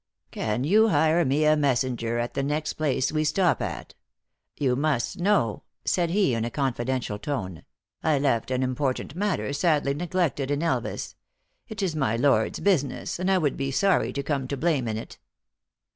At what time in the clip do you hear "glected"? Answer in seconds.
10.07-10.49